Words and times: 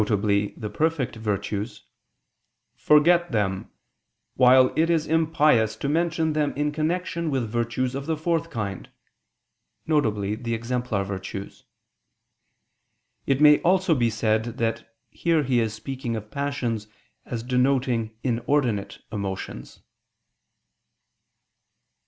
the 0.01 0.71
perfect 0.73 1.15
virtues, 1.17 1.83
"forget 2.75 3.31
them; 3.31 3.69
while 4.33 4.73
it 4.75 4.89
is 4.89 5.05
impious 5.05 5.75
to 5.75 5.87
mention 5.87 6.33
them 6.33 6.51
in 6.55 6.71
connection 6.71 7.29
with 7.29 7.47
virtues 7.47 7.93
of 7.93 8.07
the 8.07 8.17
fourth 8.17 8.49
kind," 8.49 8.89
viz. 9.85 10.37
the 10.41 10.55
exemplar 10.55 11.03
virtues. 11.03 11.65
It 13.27 13.41
may 13.41 13.59
also 13.59 13.93
be 13.93 14.09
said 14.09 14.57
that 14.57 14.91
here 15.11 15.43
he 15.43 15.59
is 15.59 15.75
speaking 15.75 16.15
of 16.15 16.31
passions 16.31 16.87
as 17.27 17.43
denoting 17.43 18.17
inordinate 18.23 19.03
emotions. 19.11 19.81